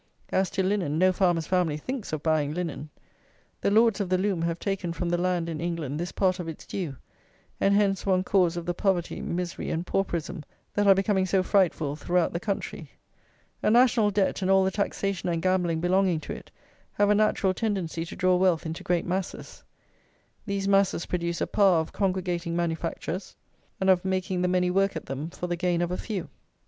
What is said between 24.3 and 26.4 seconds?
the many work at them, for the gain of a few.